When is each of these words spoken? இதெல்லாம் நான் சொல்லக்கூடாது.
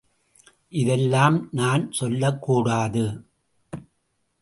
இதெல்லாம் 0.69 1.49
நான் 1.51 1.91
சொல்லக்கூடாது. 1.91 3.25